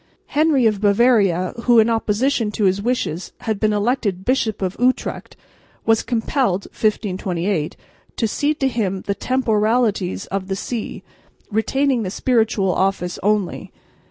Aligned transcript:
Henry 0.33 0.65
of 0.65 0.81
Bavaria, 0.81 1.53
who 1.65 1.77
in 1.77 1.87
opposition 1.87 2.49
to 2.53 2.63
his 2.63 2.81
wishes 2.81 3.33
had 3.41 3.59
been 3.59 3.71
elected 3.71 4.25
Bishop 4.25 4.63
of 4.63 4.75
Utrecht, 4.79 5.37
was 5.85 6.01
compelled 6.01 6.63
(1528) 6.63 7.77
to 8.15 8.27
cede 8.27 8.59
to 8.61 8.67
him 8.67 9.03
the 9.05 9.13
temporalities 9.13 10.25
of 10.31 10.47
the 10.47 10.55
see, 10.55 11.03
retaining 11.51 12.01
the 12.01 12.09
spiritual 12.09 12.73
office 12.73 13.19
only. 13.21 13.71